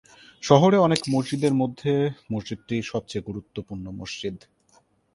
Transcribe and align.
শহরের 0.43 0.79
অনেক 0.79 1.01
মসজিদের 1.09 1.53
মধ্যে 1.53 1.91
মসজিদটি 2.33 2.75
সবচেয়ে 2.81 3.27
গুরুত্বপূর্ণ 3.27 3.85
মসজিদ। 3.91 4.37